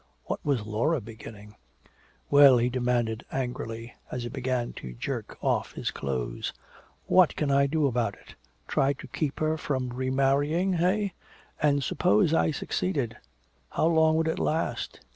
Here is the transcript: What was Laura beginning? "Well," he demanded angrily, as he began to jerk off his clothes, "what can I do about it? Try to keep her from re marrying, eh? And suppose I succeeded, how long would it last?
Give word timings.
What 0.23 0.43
was 0.43 0.65
Laura 0.65 0.99
beginning? 0.99 1.57
"Well," 2.31 2.57
he 2.57 2.69
demanded 2.69 3.23
angrily, 3.31 3.93
as 4.11 4.23
he 4.23 4.29
began 4.29 4.73
to 4.77 4.95
jerk 4.95 5.37
off 5.43 5.73
his 5.73 5.91
clothes, 5.91 6.53
"what 7.05 7.35
can 7.35 7.51
I 7.51 7.67
do 7.67 7.85
about 7.85 8.15
it? 8.15 8.33
Try 8.67 8.93
to 8.93 9.05
keep 9.07 9.39
her 9.39 9.59
from 9.59 9.89
re 9.89 10.09
marrying, 10.09 10.73
eh? 10.73 11.09
And 11.61 11.83
suppose 11.83 12.33
I 12.33 12.49
succeeded, 12.49 13.15
how 13.69 13.85
long 13.85 14.15
would 14.15 14.27
it 14.27 14.39
last? 14.39 15.01